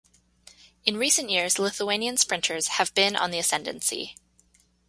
[0.83, 4.15] In recent years, Lithuanian sprinters have been on the ascendancy.